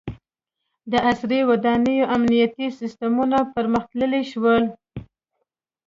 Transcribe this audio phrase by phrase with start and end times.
[0.91, 4.63] •د عصري ودانیو امنیتي سیستمونه پرمختللي شول.